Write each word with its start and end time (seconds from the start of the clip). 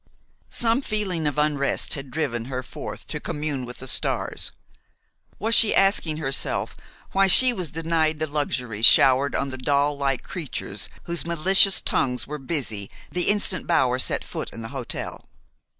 Some 0.49 0.81
feeling 0.81 1.27
of 1.27 1.37
unrest 1.37 1.93
had 1.93 2.09
driven 2.09 2.45
her 2.45 2.63
forth 2.63 3.05
to 3.05 3.19
commune 3.19 3.65
with 3.67 3.77
the 3.77 3.87
stars. 3.87 4.51
Was 5.37 5.53
she 5.53 5.75
asking 5.75 6.17
herself 6.17 6.75
why 7.11 7.27
she 7.27 7.53
was 7.53 7.69
denied 7.69 8.17
the 8.17 8.25
luxuries 8.25 8.87
showered 8.87 9.35
on 9.35 9.51
the 9.51 9.59
doll 9.59 9.95
like 9.95 10.23
creatures 10.23 10.89
whose 11.03 11.27
malicious 11.27 11.81
tongues 11.81 12.25
were 12.25 12.39
busy 12.39 12.89
the 13.11 13.29
instant 13.29 13.67
Bower 13.67 13.99
set 13.99 14.23
foot 14.23 14.49
in 14.51 14.63
the 14.63 14.69
hotel? 14.69 15.29